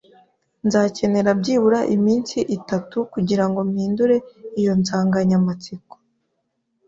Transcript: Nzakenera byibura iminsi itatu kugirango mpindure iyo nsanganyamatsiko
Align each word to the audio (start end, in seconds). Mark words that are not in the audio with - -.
Nzakenera 0.65 1.29
byibura 1.39 1.79
iminsi 1.95 2.37
itatu 2.57 2.97
kugirango 3.13 3.59
mpindure 3.69 4.15
iyo 4.59 4.71
nsanganyamatsiko 4.79 5.95